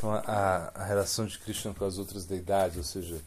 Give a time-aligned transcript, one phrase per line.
[0.00, 3.20] Então, a, a relação de Krishna com as outras deidades, ou seja,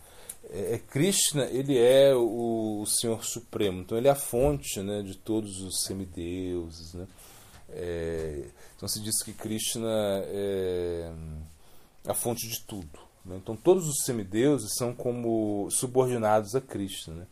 [0.49, 5.03] é, é Krishna, ele é o, o, Senhor Supremo, então ele é a fonte né,
[5.03, 6.95] de todos os semideuses.
[6.95, 7.07] Né?
[7.69, 9.87] É, então se diz que Krishna
[10.25, 11.11] é
[12.07, 12.99] a fonte de tudo.
[13.23, 13.35] Né?
[13.37, 17.13] Então todos os semideuses são como subordinados a Krishna.
[17.13, 17.27] Né?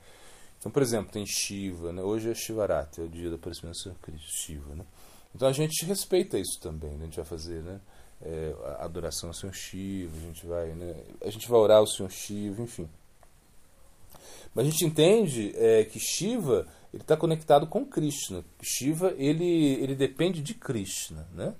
[0.59, 2.03] Então, por exemplo, tem Shiva, né?
[2.03, 4.75] hoje é Shivarati, é o dia do aparecimento do Senhor Shiva.
[4.75, 4.85] Né?
[5.33, 6.99] Então a gente respeita isso também, né?
[7.01, 7.79] a gente vai fazer né?
[8.23, 10.95] É, a adoração ao Senhor Shiva, a gente vai, né?
[11.25, 12.87] a gente vai orar ao Senhor Shiva, enfim.
[14.53, 18.43] Mas a gente entende é, que Shiva ele está conectado com Krishna.
[18.61, 21.55] Shiva ele, ele depende de Krishna, né?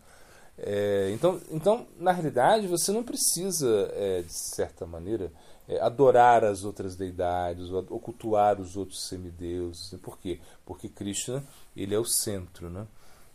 [0.58, 5.32] É, então, então, na realidade, você não precisa, é, de certa maneira,
[5.68, 9.98] é, adorar as outras deidades, ou, ou cultuar os outros semideuses.
[10.02, 10.40] Por quê?
[10.66, 11.44] Porque Krishna
[11.76, 12.86] ele é o centro, né?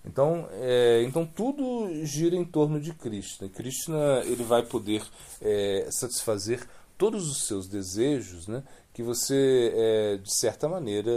[0.06, 3.48] Então, é, então tudo gira em torno de Krishna.
[3.48, 5.02] Krishna ele vai poder
[5.42, 8.62] é, satisfazer todos os seus desejos, né,
[8.94, 11.10] que você, é, de certa maneira,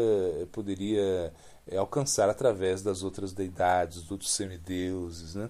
[0.52, 1.34] poderia
[1.68, 5.36] é, alcançar através das outras deidades, dos outros semideuses.
[5.36, 5.50] Né?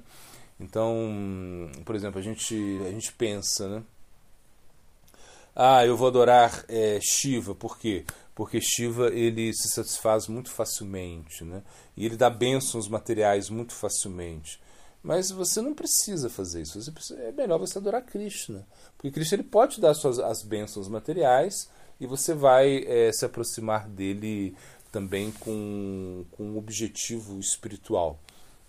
[0.59, 3.83] Então, por exemplo, a gente, a gente pensa, né?
[5.55, 8.05] Ah, eu vou adorar é, Shiva, por quê?
[8.39, 11.61] Porque Shiva ele se satisfaz muito facilmente, né?
[11.97, 14.61] E ele dá bênçãos materiais muito facilmente.
[15.03, 16.93] Mas você não precisa fazer isso.
[16.93, 18.65] Precisa, é melhor você adorar Krishna.
[18.95, 23.25] Porque Krishna ele pode te dar suas, as bênçãos materiais e você vai é, se
[23.25, 24.55] aproximar dele
[24.89, 28.21] também com, com um objetivo espiritual.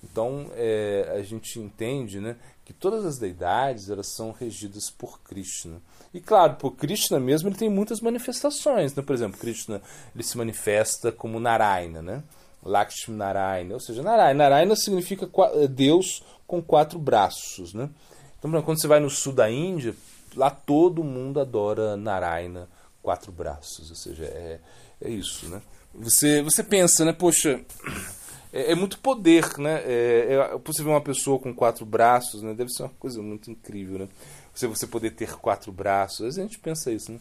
[0.03, 5.81] Então é, a gente entende né, que todas as deidades elas são regidas por Krishna.
[6.13, 8.95] E claro, por Krishna mesmo ele tem muitas manifestações.
[8.95, 9.03] Né?
[9.03, 9.83] Por exemplo, Krishna
[10.15, 12.23] ele se manifesta como Narayana, né?
[12.63, 17.89] Lakshmi Narayana, ou seja, Narayana, Narayana significa é, Deus com quatro braços, né?
[18.39, 19.95] Então, quando você vai no sul da Índia,
[20.35, 22.69] lá todo mundo adora Narayana,
[23.03, 24.61] quatro braços, ou seja, é,
[25.01, 25.63] é isso, né?
[25.95, 27.13] Você, você pensa, né?
[27.13, 27.61] Poxa,
[28.53, 29.83] é, é muito poder, né?
[29.85, 32.55] É, é, você ver uma pessoa com quatro braços, né?
[32.55, 34.09] Deve ser uma coisa muito incrível, né?
[34.55, 37.19] Você, você poder ter quatro braços, às vezes a gente pensa isso, né?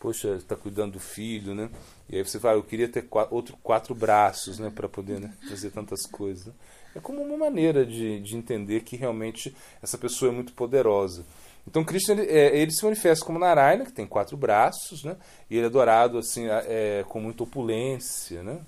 [0.00, 1.70] Poxa, está cuidando do filho, né?
[2.08, 4.70] E aí você fala, eu queria ter quatro, outro quatro braços, né?
[4.74, 5.32] Para poder né?
[5.48, 6.52] fazer tantas coisas.
[6.94, 11.24] É como uma maneira de, de entender que realmente essa pessoa é muito poderosa.
[11.66, 15.16] Então Krishna ele, é, ele, se manifesta como Narayana, que tem quatro braços, né?
[15.48, 18.60] E ele é adorado assim é, com muita opulência, né?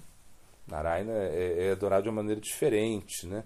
[0.66, 3.44] Narayana é, é adorado de uma maneira diferente, né?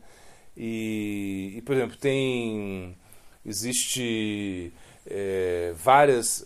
[0.56, 2.96] E, e por exemplo, tem
[3.44, 4.72] existe
[5.06, 6.44] é, várias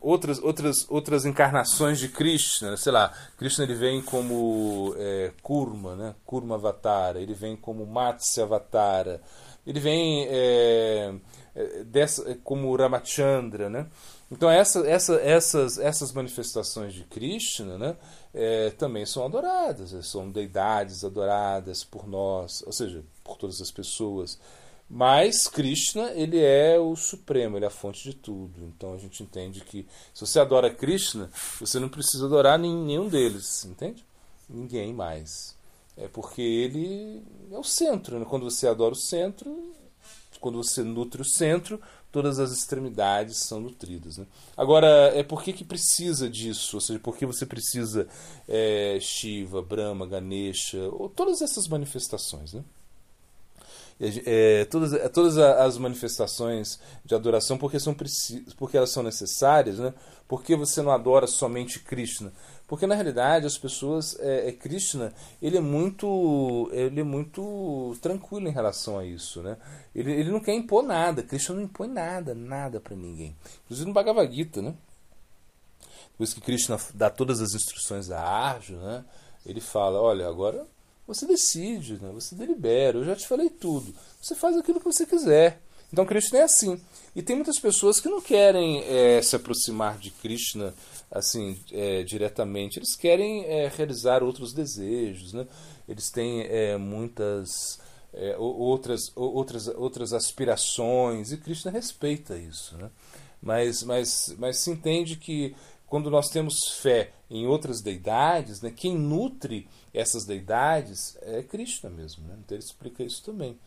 [0.00, 6.14] outras outras outras encarnações de Krishna, sei lá, Krishna ele vem como é, Kurma, né?
[6.24, 9.22] Kurma Avatara, ele vem como Matsya Avatara,
[9.66, 11.14] ele vem é,
[11.54, 13.86] é, dessa, como Ramachandra, né?
[14.32, 17.96] Então essa, essa, essas, essas manifestações de Krishna, né,
[18.32, 24.38] é, também são adoradas, são deidades adoradas por nós, ou seja, por todas as pessoas.
[24.88, 28.64] Mas Krishna, ele é o supremo, ele é a fonte de tudo.
[28.64, 33.66] Então a gente entende que se você adora Krishna, você não precisa adorar nenhum deles,
[33.66, 34.02] entende?
[34.48, 35.54] Ninguém mais.
[35.94, 38.18] É porque ele é o centro.
[38.18, 38.26] Né?
[38.28, 39.74] Quando você adora o centro,
[40.40, 41.80] quando você nutre o centro,
[42.12, 44.18] todas as extremidades são nutridas.
[44.18, 44.26] Né?
[44.54, 44.86] Agora,
[45.16, 46.76] é por que, que precisa disso?
[46.76, 48.06] Ou seja, por que você precisa
[48.46, 52.52] é, Shiva, Brahma, Ganesha, ou todas essas manifestações?
[52.52, 52.62] Né?
[53.98, 57.96] É, todas, é, todas as manifestações de adoração, porque, são,
[58.58, 59.94] porque elas são necessárias, né?
[60.28, 62.32] porque você não adora somente Krishna?
[62.72, 65.12] Porque na realidade as pessoas é, é, Krishna,
[65.42, 69.58] ele é muito ele é muito tranquilo em relação a isso, né?
[69.94, 73.36] Ele, ele não quer impor nada, Krishna não impõe nada, nada para ninguém.
[73.66, 74.74] Inclusive no Bhagavad Gita, né?
[76.12, 79.04] Depois que Krishna dá todas as instruções a Arjuna, né?
[79.44, 80.66] Ele fala, olha, agora
[81.06, 82.10] você decide, né?
[82.10, 83.94] você delibera, eu já te falei tudo.
[84.18, 85.60] Você faz aquilo que você quiser.
[85.92, 86.80] Então Krishna é assim.
[87.14, 90.74] E tem muitas pessoas que não querem é, se aproximar de Krishna
[91.10, 92.78] assim é, diretamente.
[92.78, 95.46] Eles querem é, realizar outros desejos, né?
[95.86, 97.78] Eles têm é, muitas
[98.14, 102.90] é, outras outras outras aspirações e Krishna respeita isso, né?
[103.42, 105.54] Mas mas mas se entende que
[105.86, 112.26] quando nós temos fé em outras deidades, né, quem nutre essas deidades é Krishna mesmo.
[112.26, 112.34] Né?
[112.38, 113.58] Então ele explica isso também.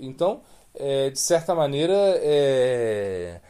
[0.00, 0.42] Então,
[0.78, 3.40] é, de certa maneira, é,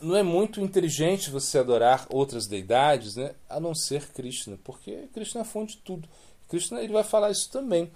[0.00, 5.40] não é muito inteligente você adorar outras deidades, né, a não ser Krishna, porque Krishna
[5.40, 6.08] é a fonte de tudo.
[6.48, 7.90] Krishna ele vai falar isso também,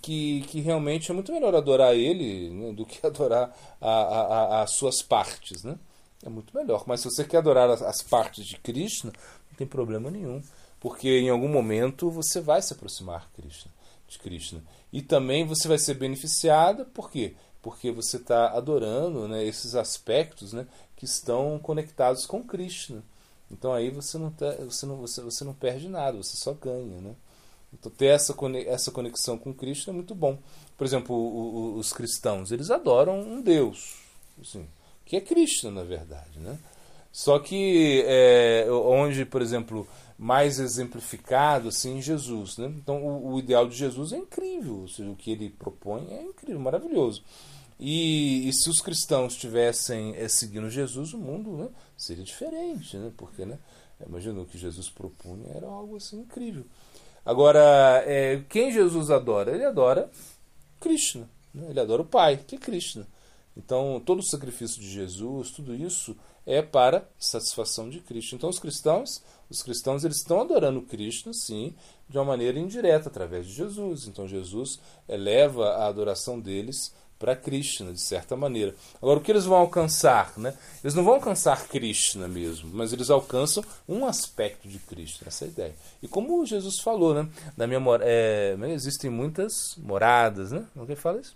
[0.00, 5.62] que, que realmente é muito melhor adorar ele né, do que adorar as suas partes.
[5.62, 5.76] Né?
[6.24, 6.84] É muito melhor.
[6.86, 9.12] Mas se você quer adorar as, as partes de Krishna,
[9.50, 10.42] não tem problema nenhum.
[10.80, 13.70] Porque em algum momento você vai se aproximar Krishna,
[14.08, 14.62] de Krishna.
[14.92, 17.34] E também você vai ser beneficiada, por quê?
[17.34, 17.45] Porque
[17.92, 20.66] você está adorando né, esses aspectos né,
[20.96, 23.02] que estão conectados com Krishna.
[23.50, 27.00] Então aí você não, tá, você não, você, você não perde nada, você só ganha.
[27.00, 27.14] Né?
[27.72, 28.34] Então ter essa,
[28.66, 30.38] essa conexão com Cristo é muito bom.
[30.76, 33.96] Por exemplo, o, o, os cristãos, eles adoram um Deus,
[34.40, 34.66] assim,
[35.04, 36.38] que é Cristo, na verdade.
[36.38, 36.58] Né?
[37.12, 39.86] Só que é, onde, por exemplo,
[40.18, 42.56] mais exemplificado assim, em Jesus.
[42.58, 42.72] Né?
[42.76, 46.60] Então o, o, ideal de Jesus é incrível, seja, o que ele propõe é incrível,
[46.60, 47.22] maravilhoso.
[47.78, 53.12] E, e se os cristãos estivessem é, seguindo Jesus, o mundo né, seria diferente, né?
[53.16, 53.58] porque né,
[54.06, 56.64] imagina o que Jesus propunha era algo assim incrível.
[57.24, 59.52] Agora, é, quem Jesus adora?
[59.52, 60.10] Ele adora
[60.80, 61.28] Krishna.
[61.52, 61.66] Né?
[61.70, 63.06] Ele adora o Pai, que é Krishna.
[63.56, 66.14] Então, todo o sacrifício de Jesus, tudo isso
[66.44, 68.36] é para satisfação de Cristo.
[68.36, 71.74] Então, os cristãos, os cristãos eles estão adorando Cristo, sim,
[72.08, 74.06] de uma maneira indireta através de Jesus.
[74.06, 74.78] Então, Jesus
[75.08, 78.74] eleva a adoração deles para Krishna, de certa maneira.
[79.00, 80.36] Agora, o que eles vão alcançar?
[80.36, 80.54] Né?
[80.82, 85.48] Eles não vão alcançar Krishna mesmo, mas eles alcançam um aspecto de Krishna, essa é
[85.48, 85.74] a ideia.
[86.02, 87.28] E como Jesus falou, né?
[87.56, 90.64] Na minha é, né, existem muitas moradas, né?
[90.74, 91.34] Não quer falar isso?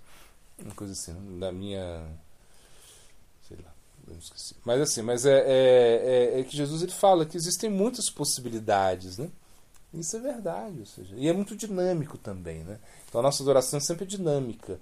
[0.62, 1.20] Uma coisa assim, né?
[1.38, 2.02] na minha.
[3.48, 3.72] Sei lá,
[4.06, 4.54] eu esqueci.
[4.64, 9.16] Mas assim, mas é, é, é, é que Jesus ele fala que existem muitas possibilidades,
[9.16, 9.30] né?
[9.92, 12.78] Isso é verdade, ou seja, e é muito dinâmico também, né?
[13.08, 14.78] Então a nossa adoração é sempre dinâmica.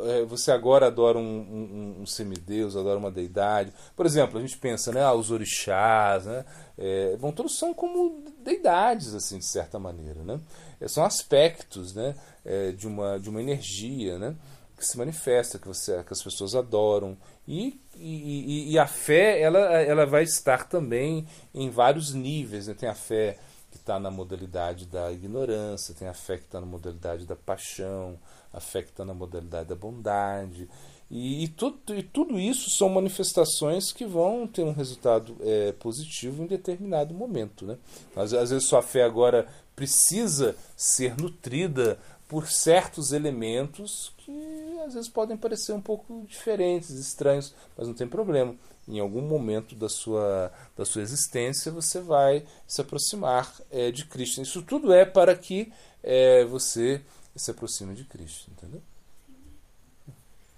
[0.00, 3.72] É, você agora adora um, um, um, semideus, adora uma deidade.
[3.94, 6.44] Por exemplo, a gente pensa, né, ah, os orixás, né,
[6.78, 10.40] é, bom, todos são como deidades, assim, de certa maneira, né?
[10.80, 14.34] É, são aspectos, né, é, de uma de uma energia, né,
[14.76, 17.16] que se manifesta, que você, que as pessoas adoram
[17.46, 22.74] e, e, e a fé, ela, ela vai estar também em vários níveis, né?
[22.74, 23.38] Tem a fé
[23.82, 28.18] está na modalidade da ignorância, tem a fé que está na modalidade da paixão,
[28.52, 30.68] a fé que está na modalidade da bondade.
[31.10, 36.42] E, e, tudo, e tudo isso são manifestações que vão ter um resultado é, positivo
[36.42, 37.66] em determinado momento.
[37.66, 37.76] Né?
[38.16, 39.46] Às, às vezes sua fé agora
[39.76, 47.54] precisa ser nutrida por certos elementos que às vezes podem parecer um pouco diferentes, estranhos,
[47.76, 48.54] mas não tem problema.
[48.88, 54.42] Em algum momento da sua, da sua existência você vai se aproximar é, de Cristo.
[54.42, 57.00] Isso tudo é para que é, você
[57.36, 58.82] se aproxima de Cristo, entendeu?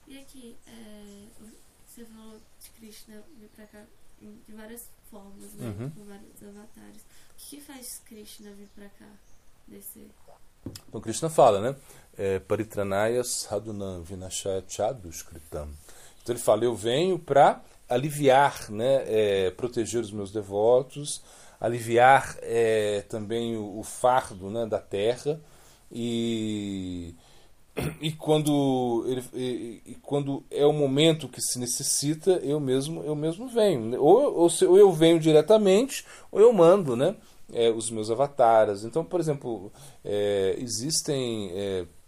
[0.08, 1.26] E aqui, é,
[1.86, 3.84] você falou de Krishna vir pra cá
[4.20, 5.66] de várias formas, né?
[5.66, 5.90] Uhum.
[5.90, 7.02] Com vários avatares.
[7.02, 9.08] O que faz Krishna vir pra cá,
[9.68, 10.08] descer?
[10.88, 11.76] Então Krishna fala, né?
[12.16, 15.68] É, Paritranaya sadhunam vinashaya chadushkritam.
[16.24, 21.22] Então ele fala, eu venho para aliviar, né, é, proteger os meus devotos,
[21.60, 25.38] aliviar é, também o, o fardo né, da terra,
[25.92, 27.14] e,
[28.00, 33.14] e quando ele, e, e, quando é o momento que se necessita eu mesmo eu
[33.14, 34.00] mesmo venho.
[34.02, 37.14] Ou, ou, se, ou eu venho diretamente ou eu mando né
[37.52, 39.70] é, os meus avatares então por exemplo
[40.56, 41.52] existem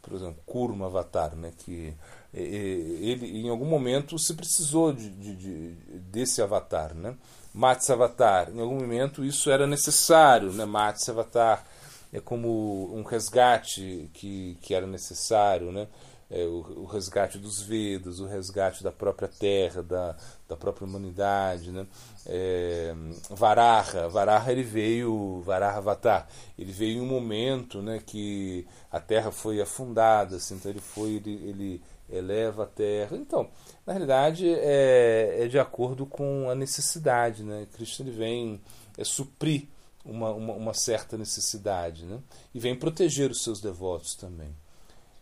[0.00, 1.94] por exemplo Kurma Avatar né que
[2.40, 5.68] ele em algum momento se precisou de, de, de
[6.00, 7.16] desse avatar né
[7.54, 11.64] Matsya Avatar em algum momento isso era necessário né Matsya Avatar
[12.12, 15.86] é como um resgate que, que era necessário, né?
[16.28, 20.16] É, o, o, resgate dos Vedas, o resgate da própria terra, da,
[20.48, 21.70] da própria humanidade.
[21.70, 21.86] Né?
[22.26, 22.92] É,
[23.30, 26.26] Varaha, Varaha ele veio, Varaha Avatar,
[26.58, 31.10] ele veio em um momento né, que a terra foi afundada, assim, então ele foi,
[31.10, 33.16] ele, ele eleva a terra.
[33.16, 33.48] Então,
[33.86, 37.42] na realidade, é, é de acordo com a necessidade.
[37.42, 37.66] Né?
[37.72, 38.60] Cristo ele vem
[38.96, 39.66] é, suprir
[40.04, 42.20] uma, uma, uma, certa necessidade, né?
[42.54, 44.54] e vem proteger os seus devotos também.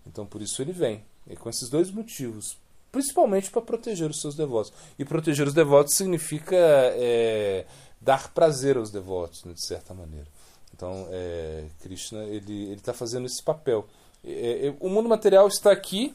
[0.07, 2.59] Então, por isso ele vem, e com esses dois motivos,
[2.93, 4.73] principalmente para proteger os seus devotos.
[4.99, 7.65] E proteger os devotos significa é,
[8.01, 10.29] dar prazer aos devotos, né, de certa maneira.
[10.75, 13.87] Então, é, Krishna ele está fazendo esse papel.
[14.23, 16.15] É, é, o mundo material está aqui,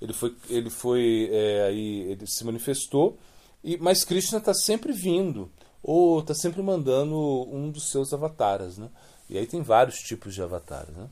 [0.00, 3.18] ele foi, ele foi é, aí, ele se manifestou,
[3.62, 5.50] e, mas Krishna está sempre vindo
[5.82, 7.16] ou está sempre mandando
[7.50, 8.88] um dos seus avatares, né?
[9.28, 11.08] E aí tem vários tipos de avatares, né?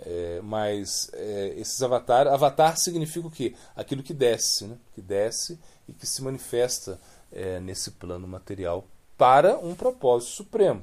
[0.00, 3.54] É, mas é, esses avatares, avatar significa o quê?
[3.74, 4.76] Aquilo que desce, né?
[4.94, 7.00] Que desce e que se manifesta
[7.32, 10.82] é, nesse plano material para um propósito supremo.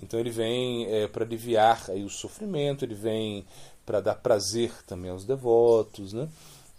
[0.00, 3.44] Então ele vem é, para aliviar aí o sofrimento, ele vem
[3.84, 6.28] para dar prazer também aos devotos, né?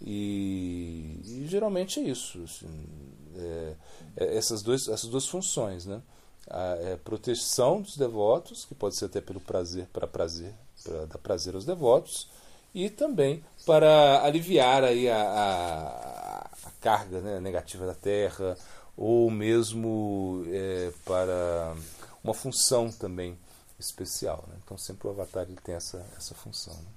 [0.00, 2.68] E, e geralmente é isso, assim,
[3.36, 3.74] é,
[4.16, 6.02] é essas, dois, essas duas funções, né?
[6.48, 11.18] A é, proteção dos devotos, que pode ser até pelo prazer, para prazer, para dar
[11.18, 12.28] prazer aos devotos,
[12.74, 18.56] e também para aliviar aí a, a, a carga né, negativa da Terra,
[18.96, 21.74] ou mesmo é, para
[22.22, 23.36] uma função também
[23.78, 24.44] especial.
[24.48, 24.56] Né?
[24.62, 26.74] Então sempre o Avatar ele tem essa, essa função.
[26.74, 26.88] Né?